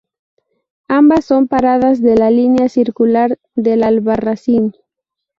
Ambas 0.87 1.25
son 1.25 1.47
paradas 1.47 2.01
de 2.01 2.15
la 2.15 2.31
línea 2.31 2.69
circular 2.69 3.37
del 3.53 3.83
Albarracín. 3.83 4.73